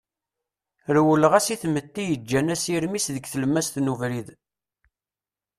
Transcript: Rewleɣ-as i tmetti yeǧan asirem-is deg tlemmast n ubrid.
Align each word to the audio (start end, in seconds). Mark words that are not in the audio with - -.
Rewleɣ-as 0.95 1.47
i 1.53 1.55
tmetti 1.61 2.03
yeǧan 2.05 2.53
asirem-is 2.53 3.05
deg 3.15 3.25
tlemmast 3.27 3.75
n 3.79 3.91
ubrid. 3.93 4.27